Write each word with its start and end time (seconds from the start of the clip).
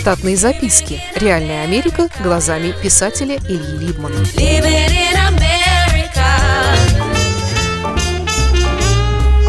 Штатные 0.00 0.34
записки. 0.34 0.98
Реальная 1.14 1.62
Америка 1.62 2.08
глазами 2.22 2.72
писателя 2.82 3.36
Ильи 3.36 3.76
Либмана. 3.76 4.16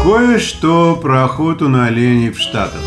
Кое-что 0.02 0.96
про 0.96 1.24
охоту 1.24 1.70
на 1.70 1.86
оленей 1.86 2.28
в 2.28 2.38
Штатах. 2.38 2.82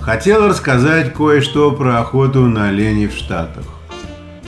Хотел 0.00 0.48
рассказать 0.48 1.12
кое-что 1.12 1.72
про 1.72 2.00
охоту 2.00 2.46
на 2.46 2.70
оленей 2.70 3.08
в 3.08 3.14
Штатах. 3.14 3.66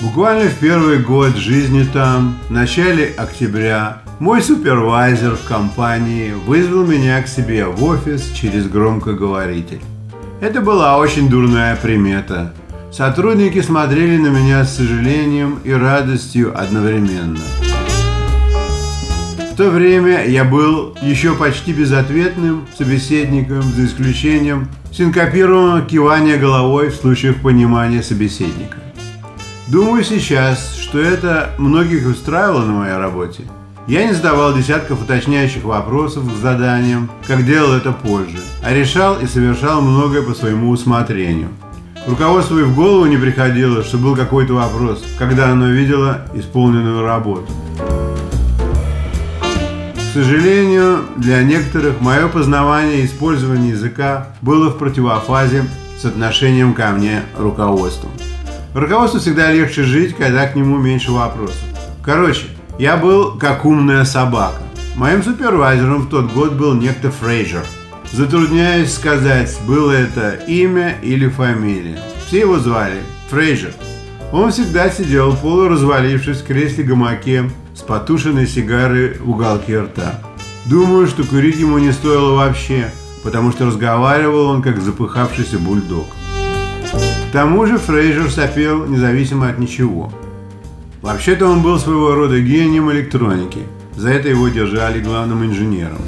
Буквально 0.00 0.48
в 0.48 0.54
первый 0.54 1.00
год 1.00 1.36
жизни 1.36 1.86
там, 1.92 2.38
в 2.48 2.50
начале 2.50 3.12
октября, 3.14 4.00
мой 4.20 4.40
супервайзер 4.40 5.36
в 5.36 5.44
компании 5.44 6.32
вызвал 6.32 6.86
меня 6.86 7.20
к 7.20 7.28
себе 7.28 7.66
в 7.66 7.84
офис 7.84 8.32
через 8.32 8.66
громкоговоритель. 8.68 9.82
Это 10.40 10.60
была 10.60 10.98
очень 10.98 11.28
дурная 11.28 11.74
примета. 11.74 12.54
Сотрудники 12.92 13.60
смотрели 13.60 14.18
на 14.18 14.28
меня 14.28 14.64
с 14.64 14.76
сожалением 14.76 15.58
и 15.64 15.72
радостью 15.72 16.56
одновременно. 16.56 17.40
В 19.52 19.56
то 19.56 19.70
время 19.70 20.24
я 20.24 20.44
был 20.44 20.96
еще 21.02 21.34
почти 21.34 21.72
безответным 21.72 22.68
собеседником, 22.78 23.62
за 23.62 23.86
исключением 23.86 24.68
синкопированного 24.92 25.80
кивания 25.82 26.38
головой 26.38 26.90
в 26.90 26.94
случаях 26.94 27.42
понимания 27.42 28.04
собеседника. 28.04 28.78
Думаю 29.66 30.04
сейчас, 30.04 30.76
что 30.76 31.00
это 31.00 31.50
многих 31.58 32.06
устраивало 32.06 32.64
на 32.64 32.72
моей 32.74 32.96
работе. 32.96 33.42
Я 33.88 34.06
не 34.06 34.12
задавал 34.12 34.54
десятков 34.54 35.00
уточняющих 35.00 35.64
вопросов 35.64 36.30
к 36.30 36.36
заданиям, 36.36 37.10
как 37.26 37.46
делал 37.46 37.72
это 37.72 37.90
позже, 37.90 38.36
а 38.62 38.74
решал 38.74 39.18
и 39.18 39.26
совершал 39.26 39.80
многое 39.80 40.20
по 40.20 40.34
своему 40.34 40.68
усмотрению. 40.68 41.48
Руководству 42.06 42.58
и 42.58 42.64
в 42.64 42.74
голову 42.74 43.06
не 43.06 43.16
приходило, 43.16 43.82
что 43.82 43.96
был 43.96 44.14
какой-то 44.14 44.52
вопрос, 44.52 45.02
когда 45.18 45.48
оно 45.48 45.68
видело 45.68 46.20
исполненную 46.34 47.02
работу. 47.02 47.50
К 49.94 50.12
сожалению, 50.12 51.04
для 51.16 51.42
некоторых 51.42 52.02
мое 52.02 52.28
познавание 52.28 53.00
и 53.00 53.06
использование 53.06 53.70
языка 53.70 54.28
было 54.42 54.68
в 54.68 54.76
противофазе 54.76 55.64
с 55.98 56.04
отношением 56.04 56.74
ко 56.74 56.90
мне 56.90 57.22
руководством. 57.38 58.10
Руководству 58.74 59.18
всегда 59.18 59.50
легче 59.50 59.82
жить, 59.84 60.14
когда 60.14 60.46
к 60.46 60.54
нему 60.56 60.76
меньше 60.76 61.10
вопросов. 61.10 61.64
Короче, 62.04 62.48
я 62.78 62.96
был 62.96 63.36
как 63.36 63.64
умная 63.64 64.04
собака. 64.04 64.62
Моим 64.94 65.22
супервайзером 65.22 66.02
в 66.02 66.08
тот 66.08 66.32
год 66.32 66.52
был 66.52 66.74
некто 66.74 67.10
Фрейзер. 67.10 67.64
Затрудняюсь 68.12 68.94
сказать, 68.94 69.56
было 69.66 69.92
это 69.92 70.30
имя 70.46 70.96
или 71.02 71.28
фамилия. 71.28 72.00
Все 72.26 72.40
его 72.40 72.58
звали 72.58 73.00
Фрейзер. 73.30 73.74
Он 74.32 74.50
всегда 74.52 74.90
сидел, 74.90 75.36
полуразвалившись 75.36 76.38
в 76.38 76.46
кресле-гамаке 76.46 77.50
с 77.74 77.80
потушенной 77.80 78.46
сигарой 78.46 79.18
в 79.18 79.30
уголке 79.30 79.80
рта. 79.80 80.20
Думаю, 80.66 81.06
что 81.06 81.24
курить 81.24 81.56
ему 81.56 81.78
не 81.78 81.92
стоило 81.92 82.34
вообще, 82.34 82.90
потому 83.24 83.52
что 83.52 83.66
разговаривал 83.66 84.46
он 84.46 84.62
как 84.62 84.80
запыхавшийся 84.80 85.58
бульдог. 85.58 86.06
К 86.92 87.32
тому 87.32 87.66
же 87.66 87.78
Фрейзер 87.78 88.30
сопел 88.30 88.86
независимо 88.86 89.48
от 89.48 89.58
ничего. 89.58 90.12
Вообще-то 91.02 91.46
он 91.46 91.62
был 91.62 91.78
своего 91.78 92.14
рода 92.14 92.40
гением 92.40 92.90
электроники. 92.90 93.60
За 93.96 94.10
это 94.10 94.28
его 94.28 94.48
держали 94.48 95.00
главным 95.00 95.44
инженером. 95.44 95.98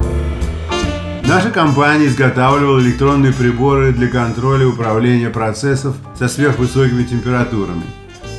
Наша 1.25 1.49
компания 1.49 2.07
изготавливала 2.07 2.79
электронные 2.81 3.31
приборы 3.31 3.93
для 3.93 4.07
контроля 4.07 4.63
и 4.63 4.65
управления 4.65 5.29
процессов 5.29 5.95
со 6.17 6.27
сверхвысокими 6.27 7.03
температурами. 7.03 7.83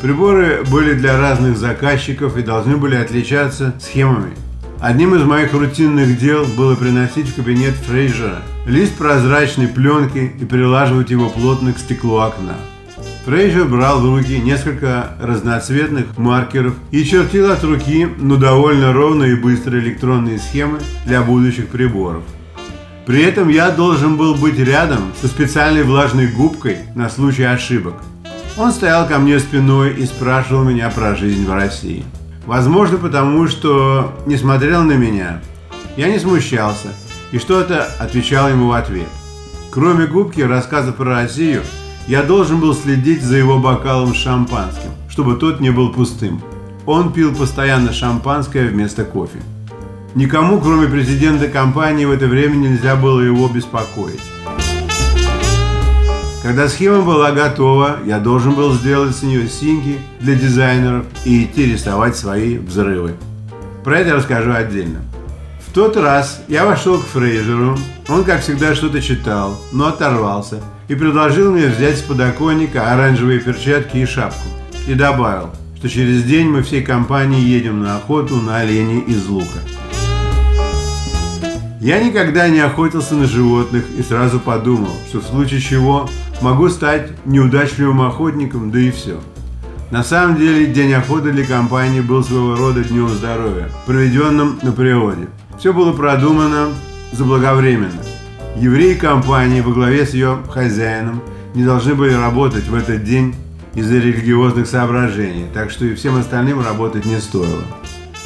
Приборы 0.03 0.63
были 0.71 0.95
для 0.95 1.19
разных 1.19 1.57
заказчиков 1.57 2.37
и 2.37 2.43
должны 2.43 2.77
были 2.77 2.97
отличаться 2.97 3.75
схемами. 3.81 4.33
Одним 4.81 5.15
из 5.15 5.23
моих 5.23 5.55
рутинных 5.55 6.19
дел 6.19 6.45
было 6.45 6.75
приносить 6.75 7.29
в 7.29 7.37
кабинет 7.37 7.75
Фрейзера 7.87 8.43
лист 8.67 8.95
прозрачной 8.97 9.69
пленки 9.69 10.33
и 10.39 10.45
прилаживать 10.45 11.11
его 11.11 11.31
плотно 11.31 11.73
к 11.73 11.79
стеклу 11.79 12.19
окна. 12.19 12.57
Фрейзер 13.25 13.67
брал 13.67 14.01
в 14.01 14.17
руки 14.17 14.41
несколько 14.41 15.17
разноцветных 15.21 16.19
маркеров 16.19 16.75
и 16.91 17.05
чертил 17.05 17.53
от 17.53 17.63
руки, 17.63 18.09
но 18.19 18.37
довольно 18.37 18.93
ровные 18.93 19.33
и 19.33 19.37
быстрые 19.37 19.85
электронные 19.85 20.39
схемы 20.39 20.81
для 21.07 21.23
будущих 21.23 21.69
приборов. 21.69 22.25
При 23.07 23.23
этом 23.23 23.49
я 23.49 23.71
должен 23.71 24.17
был 24.17 24.35
быть 24.35 24.59
рядом 24.59 25.13
со 25.21 25.29
специальной 25.29 25.85
влажной 25.85 26.27
губкой 26.27 26.79
на 26.97 27.09
случай 27.09 27.45
ошибок. 27.45 27.95
Он 28.57 28.73
стоял 28.73 29.07
ко 29.07 29.19
мне 29.19 29.39
спиной 29.39 29.95
и 29.95 30.05
спрашивал 30.05 30.65
меня 30.65 30.91
про 30.91 31.15
жизнь 31.15 31.47
в 31.47 31.55
России. 31.55 32.05
Возможно, 32.45 32.99
потому 32.99 33.47
что 33.47 34.13
не 34.27 34.37
смотрел 34.37 34.83
на 34.83 34.93
меня. 34.93 35.41
Я 35.97 36.09
не 36.09 36.19
смущался 36.19 36.89
и 37.31 37.39
что-то 37.39 37.85
отвечал 38.01 38.49
ему 38.49 38.69
в 38.69 38.73
ответ. 38.73 39.09
Кроме 39.71 40.07
губки 40.07 40.41
рассказа 40.41 40.93
про 40.93 41.23
Россию, 41.23 41.63
я 42.07 42.23
должен 42.23 42.61
был 42.61 42.75
следить 42.75 43.23
за 43.23 43.37
его 43.37 43.59
бокалом 43.59 44.15
с 44.15 44.19
шампанским, 44.19 44.91
чтобы 45.09 45.37
тот 45.37 45.61
не 45.61 45.71
был 45.71 45.93
пустым. 45.93 46.43
Он 46.85 47.13
пил 47.13 47.35
постоянно 47.35 47.93
шампанское 47.93 48.67
вместо 48.67 49.05
кофе. 49.05 49.39
Никому, 50.15 50.61
кроме 50.61 50.89
президента 50.89 51.49
компании, 51.49 52.05
в 52.05 52.11
это 52.11 52.27
время 52.27 52.57
нельзя 52.57 52.97
было 52.97 53.21
его 53.21 53.49
беспокоить. 53.49 54.21
Когда 56.43 56.69
схема 56.69 57.03
была 57.03 57.31
готова, 57.31 57.99
я 58.05 58.19
должен 58.19 58.55
был 58.55 58.73
сделать 58.73 59.15
с 59.15 59.23
нее 59.23 59.49
синьки 59.49 59.99
для 60.19 60.35
дизайнеров 60.35 61.07
и 61.25 61.45
идти 61.45 61.73
рисовать 61.73 62.17
свои 62.17 62.59
взрывы. 62.59 63.15
Про 63.85 64.01
это 64.01 64.17
расскажу 64.17 64.53
отдельно. 64.53 65.03
Тот 65.75 65.97
раз 65.97 66.43
я 66.49 66.67
вошел 66.67 66.99
к 66.99 67.07
Фрейзеру, 67.07 67.79
он, 68.11 68.25
как 68.25 68.43
всегда, 68.43 68.75
что-то 68.75 69.01
читал, 69.01 69.59
но 69.73 69.87
оторвался 69.87 70.63
и 70.89 70.95
предложил 70.95 71.51
мне 71.51 71.67
взять 71.67 71.97
с 71.97 72.03
подоконника 72.03 72.93
оранжевые 72.93 73.41
перчатки 73.41 73.97
и 73.97 74.05
шапку. 74.05 74.49
И 74.87 74.93
добавил, 74.93 75.49
что 75.79 75.89
через 75.89 76.25
день 76.25 76.49
мы 76.49 76.63
всей 76.63 76.83
компанией 76.83 77.43
едем 77.43 77.83
на 77.83 77.97
охоту 77.97 78.37
на 78.37 78.59
оленей 78.59 79.01
из 79.01 79.27
лука. 79.27 79.61
Я 81.81 82.05
никогда 82.05 82.49
не 82.51 82.61
охотился 82.61 83.15
на 83.15 83.25
животных 83.27 83.85
и 83.97 84.03
сразу 84.03 84.41
подумал, 84.41 84.93
что 85.09 85.21
в 85.21 85.25
случае 85.25 85.61
чего 85.61 86.07
могу 86.43 86.69
стать 86.69 87.13
неудачливым 87.25 88.03
охотником, 88.03 88.71
да 88.71 88.79
и 88.79 88.91
все. 88.91 89.19
На 89.91 90.05
самом 90.05 90.37
деле, 90.37 90.67
день 90.67 90.93
охоты 90.93 91.33
для 91.33 91.47
компании 91.47 92.03
был 92.03 92.23
своего 92.23 92.57
рода 92.57 92.85
днем 92.85 93.09
здоровья, 93.09 93.71
проведенным 93.87 94.59
на 94.63 94.73
природе. 94.73 95.29
Все 95.59 95.73
было 95.73 95.93
продумано 95.93 96.71
заблаговременно. 97.13 98.03
Евреи 98.57 98.95
компании 98.95 99.61
во 99.61 99.73
главе 99.73 100.07
с 100.07 100.15
ее 100.15 100.39
хозяином 100.51 101.23
не 101.55 101.65
должны 101.65 101.95
были 101.95 102.13
работать 102.13 102.67
в 102.67 102.75
этот 102.75 103.05
день 103.05 103.35
из-за 103.75 103.95
религиозных 103.95 104.67
соображений, 104.67 105.47
так 105.53 105.71
что 105.71 105.85
и 105.85 105.95
всем 105.95 106.17
остальным 106.17 106.65
работать 106.65 107.05
не 107.05 107.19
стоило. 107.19 107.63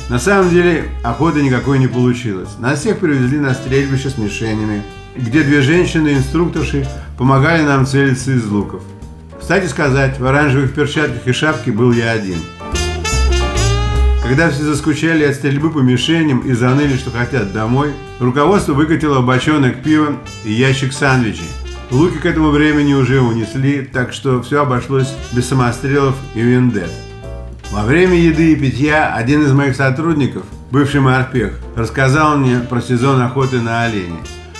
На 0.08 0.18
самом 0.18 0.50
деле, 0.50 0.84
охоты 1.02 1.42
никакой 1.42 1.78
не 1.78 1.88
получилось. 1.88 2.50
Нас 2.58 2.80
всех 2.80 2.98
привезли 2.98 3.38
на 3.38 3.54
стрельбище 3.54 4.08
с 4.08 4.18
мишенями, 4.18 4.82
где 5.16 5.42
две 5.42 5.62
женщины-инструкторши 5.62 6.86
помогали 7.18 7.62
нам 7.62 7.86
целиться 7.86 8.32
из 8.32 8.46
луков. 8.46 8.82
Кстати 9.38 9.66
сказать, 9.66 10.18
в 10.18 10.26
оранжевых 10.26 10.74
перчатках 10.74 11.26
и 11.26 11.32
шапке 11.32 11.72
был 11.72 11.92
я 11.92 12.12
один. 12.12 12.38
Когда 14.28 14.50
все 14.50 14.64
заскучали 14.64 15.22
от 15.22 15.36
стрельбы 15.36 15.70
по 15.70 15.78
мишеням 15.78 16.40
и 16.40 16.52
заныли, 16.52 16.96
что 16.96 17.12
хотят 17.12 17.52
домой, 17.52 17.92
руководство 18.18 18.72
выкатило 18.72 19.20
бочонок 19.20 19.84
пива 19.84 20.16
и 20.44 20.52
ящик 20.52 20.92
сандвичей. 20.92 21.46
Луки 21.92 22.18
к 22.18 22.26
этому 22.26 22.50
времени 22.50 22.92
уже 22.92 23.20
унесли, 23.20 23.82
так 23.82 24.12
что 24.12 24.42
все 24.42 24.62
обошлось 24.62 25.14
без 25.32 25.46
самострелов 25.46 26.16
и 26.34 26.40
вендет. 26.40 26.90
Во 27.70 27.84
время 27.84 28.16
еды 28.16 28.52
и 28.52 28.56
питья 28.56 29.14
один 29.14 29.44
из 29.44 29.52
моих 29.52 29.76
сотрудников, 29.76 30.42
бывший 30.72 30.98
морпех, 31.00 31.60
рассказал 31.76 32.36
мне 32.36 32.58
про 32.58 32.80
сезон 32.80 33.20
охоты 33.22 33.60
на 33.60 33.84
оленей. 33.84 34.18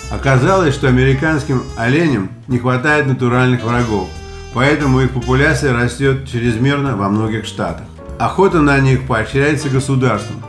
Оказалось, 0.09 0.75
что 0.75 0.87
американским 0.87 1.61
оленям 1.75 2.29
не 2.47 2.57
хватает 2.57 3.05
натуральных 3.05 3.65
врагов, 3.65 4.07
поэтому 4.53 5.01
их 5.01 5.11
популяция 5.11 5.73
растет 5.73 6.25
чрезмерно 6.25 6.95
во 6.95 7.09
многих 7.09 7.45
штатах. 7.45 7.85
Охота 8.19 8.61
на 8.61 8.79
них 8.79 9.05
поощряется 9.05 9.69
государством. 9.69 10.41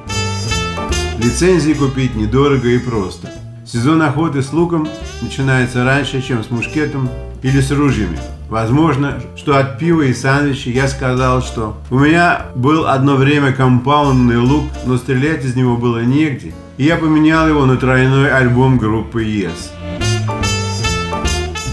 Лицензии 1.18 1.74
купить 1.74 2.14
недорого 2.14 2.66
и 2.66 2.78
просто. 2.78 3.30
Сезон 3.66 4.00
охоты 4.00 4.42
с 4.42 4.54
луком 4.54 4.88
начинается 5.20 5.84
раньше, 5.84 6.22
чем 6.22 6.42
с 6.42 6.50
мушкетом 6.50 7.10
или 7.42 7.60
с 7.60 7.70
ружьями. 7.70 8.18
Возможно, 8.48 9.20
что 9.36 9.58
от 9.58 9.78
пива 9.78 10.00
и 10.00 10.14
сандвичей 10.14 10.72
я 10.72 10.88
сказал, 10.88 11.42
что 11.42 11.76
у 11.90 11.98
меня 11.98 12.46
был 12.54 12.86
одно 12.86 13.16
время 13.16 13.52
компаундный 13.52 14.38
лук, 14.38 14.64
но 14.86 14.96
стрелять 14.96 15.44
из 15.44 15.54
него 15.54 15.76
было 15.76 16.02
негде, 16.02 16.54
и 16.78 16.84
я 16.84 16.96
поменял 16.96 17.46
его 17.46 17.66
на 17.66 17.76
тройной 17.76 18.30
альбом 18.30 18.78
группы 18.78 19.24
Yes. 19.24 19.72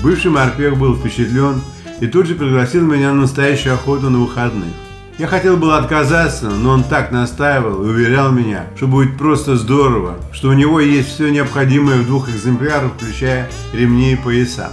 Бывший 0.03 0.31
морпех 0.31 0.77
был 0.77 0.97
впечатлен 0.97 1.61
и 2.01 2.07
тут 2.07 2.25
же 2.25 2.35
пригласил 2.35 2.83
меня 2.83 3.13
на 3.13 3.21
настоящую 3.21 3.75
охоту 3.75 4.09
на 4.09 4.19
выходных. 4.19 4.73
Я 5.17 5.27
хотел 5.27 5.55
было 5.55 5.77
отказаться, 5.77 6.49
но 6.49 6.71
он 6.71 6.83
так 6.83 7.11
настаивал 7.11 7.85
и 7.85 7.87
уверял 7.87 8.33
меня, 8.33 8.65
что 8.75 8.85
будет 8.85 9.17
просто 9.17 9.55
здорово, 9.55 10.15
что 10.33 10.49
у 10.49 10.53
него 10.53 10.81
есть 10.81 11.07
все 11.07 11.29
необходимое 11.29 11.99
в 11.99 12.05
двух 12.05 12.27
экземплярах, 12.27 12.91
включая 12.97 13.49
ремни 13.71 14.11
и 14.11 14.17
пояса. 14.17 14.71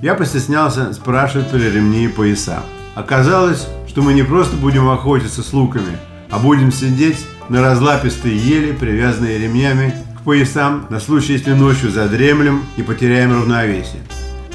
Я 0.00 0.14
постеснялся 0.14 0.94
спрашивать 0.94 1.50
про 1.50 1.58
ремни 1.58 2.06
и 2.06 2.08
пояса. 2.08 2.62
Оказалось, 2.94 3.68
что 3.86 4.00
мы 4.00 4.14
не 4.14 4.22
просто 4.22 4.56
будем 4.56 4.88
охотиться 4.88 5.42
с 5.42 5.52
луками, 5.52 5.98
а 6.30 6.38
будем 6.38 6.72
сидеть 6.72 7.26
на 7.50 7.60
разлапистой 7.60 8.34
ели, 8.34 8.72
привязанные 8.72 9.36
ремнями 9.36 9.94
к 10.18 10.24
поясам, 10.24 10.86
на 10.88 11.00
случай, 11.00 11.34
если 11.34 11.52
ночью 11.52 11.90
задремлем 11.90 12.64
и 12.78 12.82
потеряем 12.82 13.32
равновесие. 13.32 14.00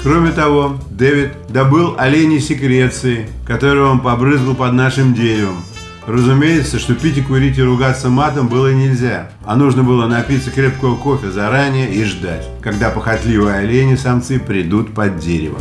Кроме 0.02 0.30
того, 0.30 0.78
Дэвид 0.90 1.32
добыл 1.48 1.96
оленей 1.98 2.40
секреции, 2.40 3.28
которые 3.46 3.84
он 3.84 4.00
побрызгал 4.00 4.54
под 4.54 4.72
нашим 4.72 5.12
деревом. 5.12 5.56
Разумеется, 6.06 6.78
что 6.78 6.94
пить 6.94 7.18
и 7.18 7.22
курить 7.22 7.58
и 7.58 7.62
ругаться 7.62 8.08
матом 8.08 8.48
было 8.48 8.72
нельзя, 8.72 9.30
а 9.44 9.56
нужно 9.56 9.82
было 9.82 10.06
напиться 10.06 10.50
крепкого 10.50 10.96
кофе 10.96 11.30
заранее 11.30 11.92
и 11.92 12.02
ждать, 12.04 12.48
когда 12.62 12.88
похотливые 12.90 13.56
олени-самцы 13.56 14.38
придут 14.38 14.94
под 14.94 15.18
дерево. 15.18 15.58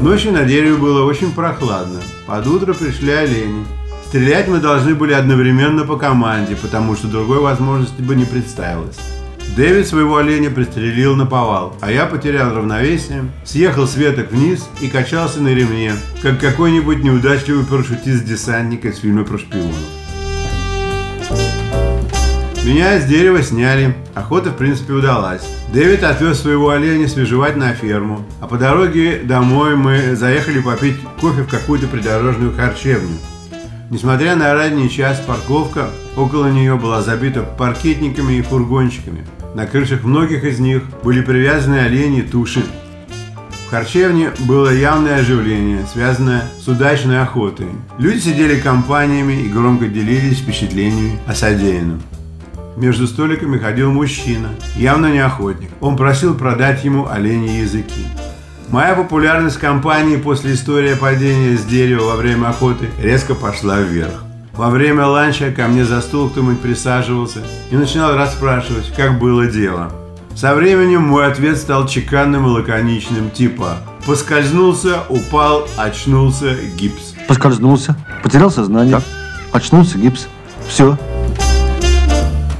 Ночью 0.00 0.32
на 0.32 0.44
дереве 0.44 0.76
было 0.76 1.04
очень 1.04 1.32
прохладно. 1.32 2.00
Под 2.26 2.46
утро 2.46 2.72
пришли 2.72 3.12
олени. 3.12 3.66
Стрелять 4.06 4.48
мы 4.48 4.60
должны 4.60 4.94
были 4.94 5.12
одновременно 5.12 5.84
по 5.84 5.96
команде, 5.96 6.56
потому 6.56 6.96
что 6.96 7.06
другой 7.06 7.40
возможности 7.40 8.00
бы 8.00 8.14
не 8.14 8.24
представилось. 8.24 8.98
Дэвид 9.56 9.88
своего 9.88 10.16
оленя 10.16 10.48
пристрелил 10.48 11.16
на 11.16 11.26
повал, 11.26 11.74
а 11.80 11.90
я 11.90 12.06
потерял 12.06 12.54
равновесие, 12.54 13.24
съехал 13.44 13.86
с 13.86 13.96
веток 13.96 14.30
вниз 14.30 14.68
и 14.80 14.88
качался 14.88 15.40
на 15.40 15.48
ремне, 15.48 15.94
как 16.22 16.38
какой-нибудь 16.38 17.02
неудачливый 17.02 17.64
парашютист-десантник 17.64 18.84
из 18.84 18.98
фильма 18.98 19.24
про 19.24 19.38
шпионов. 19.38 19.74
Меня 22.64 23.00
с 23.00 23.06
дерева 23.06 23.42
сняли, 23.42 23.96
охота 24.14 24.50
в 24.50 24.56
принципе 24.56 24.92
удалась. 24.92 25.42
Дэвид 25.72 26.04
отвез 26.04 26.40
своего 26.40 26.70
оленя 26.70 27.08
свежевать 27.08 27.56
на 27.56 27.74
ферму, 27.74 28.24
а 28.40 28.46
по 28.46 28.56
дороге 28.56 29.20
домой 29.24 29.74
мы 29.74 30.14
заехали 30.14 30.60
попить 30.60 30.96
кофе 31.20 31.42
в 31.42 31.48
какую-то 31.48 31.88
придорожную 31.88 32.54
харчевню. 32.54 33.16
Несмотря 33.90 34.36
на 34.36 34.54
ранний 34.54 34.88
час, 34.88 35.20
парковка 35.26 35.90
около 36.16 36.46
нее 36.46 36.76
была 36.76 37.02
забита 37.02 37.42
паркетниками 37.42 38.34
и 38.34 38.42
фургончиками. 38.42 39.26
На 39.54 39.66
крышах 39.66 40.04
многих 40.04 40.44
из 40.44 40.60
них 40.60 40.82
были 41.02 41.22
привязаны 41.22 41.76
олени 41.76 42.20
туши. 42.20 42.62
В 43.66 43.70
харчевне 43.70 44.30
было 44.40 44.72
явное 44.72 45.20
оживление, 45.20 45.84
связанное 45.92 46.42
с 46.60 46.68
удачной 46.68 47.20
охотой. 47.20 47.68
Люди 47.98 48.18
сидели 48.18 48.60
компаниями 48.60 49.42
и 49.42 49.48
громко 49.48 49.86
делились 49.86 50.38
впечатлениями 50.38 51.18
о 51.26 51.34
содеянном. 51.34 52.00
Между 52.76 53.06
столиками 53.06 53.58
ходил 53.58 53.92
мужчина, 53.92 54.50
явно 54.76 55.12
не 55.12 55.18
охотник. 55.18 55.70
Он 55.80 55.96
просил 55.96 56.34
продать 56.34 56.84
ему 56.84 57.08
оленьи 57.08 57.60
языки. 57.60 58.06
Моя 58.68 58.94
популярность 58.94 59.58
компании 59.58 60.16
после 60.16 60.54
истории 60.54 60.94
падения 60.94 61.56
с 61.56 61.64
дерева 61.64 62.04
во 62.04 62.16
время 62.16 62.48
охоты 62.48 62.88
резко 63.02 63.34
пошла 63.34 63.80
вверх. 63.80 64.29
Во 64.54 64.68
время 64.68 65.06
ланча 65.06 65.52
ко 65.52 65.68
мне 65.68 65.84
за 65.84 66.00
стол 66.00 66.28
кто-нибудь 66.28 66.60
присаживался 66.60 67.40
и 67.70 67.76
начинал 67.76 68.16
расспрашивать, 68.16 68.92
как 68.96 69.18
было 69.18 69.46
дело. 69.46 69.92
Со 70.34 70.54
временем 70.54 71.02
мой 71.02 71.26
ответ 71.26 71.58
стал 71.58 71.86
чеканным 71.86 72.46
и 72.46 72.48
лаконичным, 72.48 73.30
типа 73.30 73.78
«Поскользнулся, 74.06 75.02
упал, 75.08 75.68
очнулся, 75.76 76.54
гипс». 76.76 77.14
Поскользнулся, 77.28 77.96
потерял 78.22 78.50
сознание, 78.50 78.96
так. 78.96 79.04
очнулся, 79.52 79.98
гипс. 79.98 80.28
Все. 80.68 80.96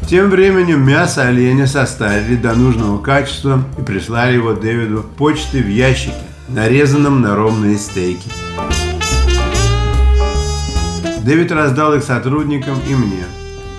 Тем 0.08 0.28
временем 0.28 0.84
мясо 0.84 1.22
оленя 1.22 1.66
состарили 1.66 2.36
до 2.36 2.54
нужного 2.54 2.98
качества 2.98 3.62
и 3.78 3.82
прислали 3.82 4.34
его 4.34 4.52
Дэвиду 4.52 5.04
почты 5.16 5.62
в 5.62 5.68
ящике, 5.68 6.14
нарезанном 6.48 7.20
на 7.20 7.36
ровные 7.36 7.78
стейки. 7.78 8.28
Дэвид 11.24 11.52
раздал 11.52 11.94
их 11.94 12.02
сотрудникам 12.02 12.78
и 12.88 12.94
мне. 12.94 13.24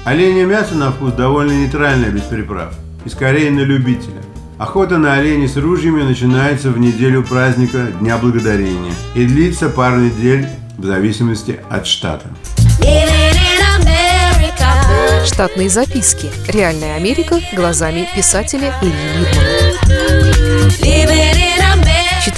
Оленя 0.06 0.46
мясо 0.46 0.76
на 0.76 0.92
вкус 0.92 1.14
довольно 1.14 1.52
нейтральное, 1.52 2.10
без 2.10 2.22
приправ. 2.22 2.74
И 3.06 3.10
скорее 3.10 3.52
на 3.52 3.62
любителя. 3.62 4.22
Охота 4.60 4.98
на 4.98 5.16
оленей 5.16 5.48
с 5.48 5.58
ружьями 5.58 6.04
начинается 6.04 6.70
в 6.70 6.78
неделю 6.78 7.24
праздника 7.24 7.88
Дня 8.00 8.18
Благодарения 8.18 8.94
и 9.16 9.26
длится 9.26 9.70
пару 9.70 9.98
недель 9.98 10.48
в 10.78 10.86
зависимости 10.86 11.60
от 11.70 11.88
штата. 11.88 12.28
Штатные 15.26 15.70
записки. 15.70 16.30
Реальная 16.48 16.96
Америка 16.96 17.40
глазами 17.56 18.08
писателя 18.16 18.74
Ильи 18.82 18.92
Либмана. 19.20 19.61